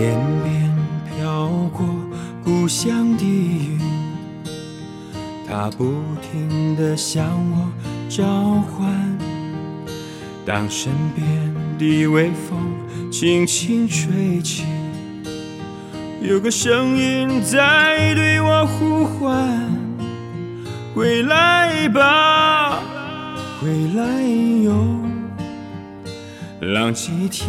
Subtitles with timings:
[0.00, 0.74] 天边
[1.04, 1.46] 飘
[1.76, 1.84] 过
[2.42, 3.78] 故乡的云
[5.46, 5.92] 它不
[6.22, 7.22] 停的向
[7.52, 7.70] 我
[8.08, 8.24] 召
[8.62, 8.90] 唤
[10.46, 14.64] 当身边的微风轻轻吹起
[16.22, 19.70] 有个声音在对我呼唤
[20.94, 22.82] 归来吧
[23.60, 24.22] 归来
[24.64, 24.99] 哟。
[26.60, 27.48] 浪迹天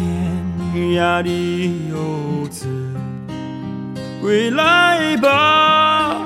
[0.96, 1.28] 涯的
[1.90, 2.66] 游子，
[4.22, 6.16] 归来吧，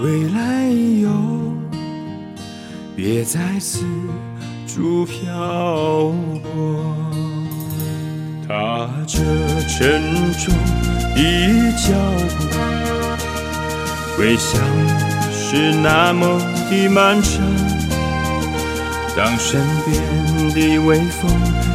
[0.00, 0.64] 归来
[1.02, 1.10] 哟，
[2.96, 3.84] 别再四
[4.66, 6.10] 处漂
[6.42, 6.96] 泊。
[8.48, 9.18] 踏着
[9.68, 10.00] 沉
[10.32, 10.54] 重
[11.14, 11.20] 的
[11.76, 11.92] 脚
[12.38, 12.46] 步，
[14.16, 14.58] 回想
[15.30, 16.40] 是那么
[16.70, 17.65] 的漫长。
[19.16, 19.96] 当身边
[20.52, 21.30] 的微风。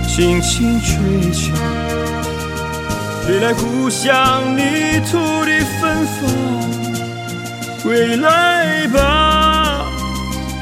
[0.08, 1.52] 轻轻吹起，
[3.25, 6.19] 吹来故乡泥土的芬芳。
[7.81, 9.86] 归来吧，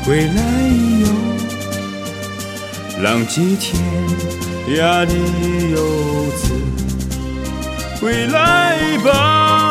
[0.06, 0.42] 归来
[1.02, 1.08] 哟，
[3.02, 3.82] 浪迹天
[4.70, 5.12] 涯的
[5.72, 5.76] 游
[6.38, 6.54] 子。
[8.00, 9.69] 归来吧，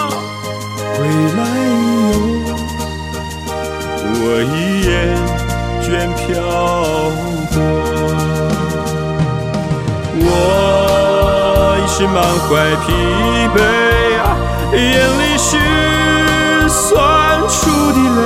[11.99, 12.55] 是满怀
[12.87, 12.93] 疲
[13.57, 13.59] 惫
[14.23, 14.25] 啊，
[14.73, 14.79] 眼
[15.19, 15.51] 里是
[16.69, 16.79] 酸
[17.49, 17.59] 楚
[17.91, 18.21] 的泪。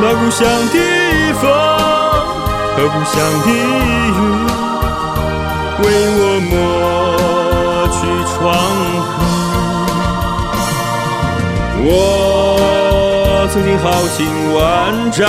[0.00, 0.38] 那故乡
[0.72, 0.76] 的
[1.34, 1.42] 风
[2.74, 3.46] 和故乡的
[4.10, 4.18] 雨，
[5.78, 5.86] 为
[6.18, 6.52] 我抹
[7.92, 8.34] 去创
[9.06, 9.08] 痕。
[11.84, 11.86] 我
[13.52, 14.18] 曾经豪情
[14.52, 14.58] 万
[15.12, 15.22] 丈，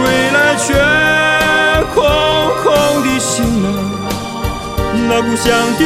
[0.00, 0.66] 归来却
[1.94, 1.96] 空
[2.64, 2.66] 空
[3.04, 3.63] 的行囊。
[5.06, 5.82] 那故乡的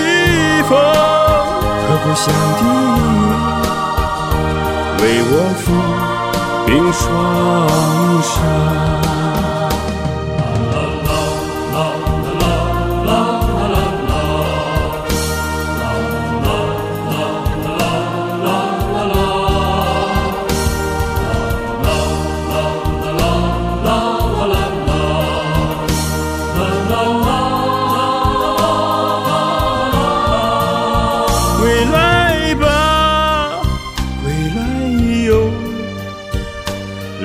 [0.68, 2.24] 风和故乡
[2.56, 2.60] 的
[4.96, 5.66] 云，为我抚
[6.66, 7.04] 冰霜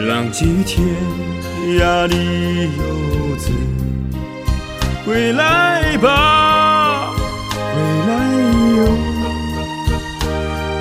[0.08, 0.86] 浪迹天
[1.80, 3.52] 涯的游子，
[5.06, 7.14] 归来吧，
[7.56, 8.12] 归来
[8.78, 8.80] 哟，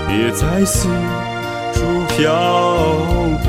[0.09, 0.89] 别再四
[1.73, 1.79] 处
[2.09, 2.33] 漂
[3.45, 3.47] 泊。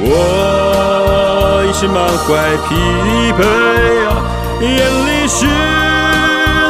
[0.00, 2.26] 我已是满怀
[2.68, 2.74] 疲
[3.38, 3.40] 惫
[4.08, 4.10] 啊，
[4.60, 4.70] 眼
[5.06, 5.38] 里是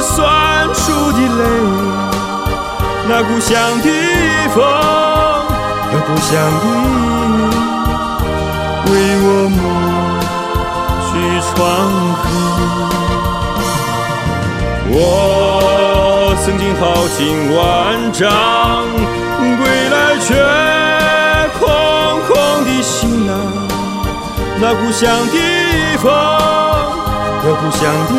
[0.02, 1.42] 酸楚的泪，
[3.08, 3.88] 那故乡的
[4.54, 5.03] 风。
[6.00, 6.72] 故乡的云，
[8.86, 9.58] 为我抹
[11.06, 11.10] 去
[11.48, 11.54] 创
[12.20, 12.22] 痕。
[14.86, 14.96] 我
[16.44, 16.82] 曾经豪
[17.16, 17.18] 情
[17.56, 17.58] 万
[18.12, 18.22] 丈，
[19.58, 20.28] 归来却
[21.58, 21.62] 空
[22.28, 22.30] 空
[22.64, 23.30] 的行囊。
[24.60, 25.36] 那故乡的
[25.98, 26.04] 风
[27.40, 28.18] 和故乡的雨，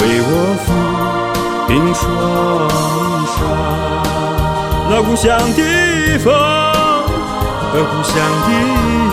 [0.00, 0.28] 为我
[0.64, 0.66] 抚
[4.92, 8.12] 那故乡的风和故乡
[8.42, 9.09] 的雨，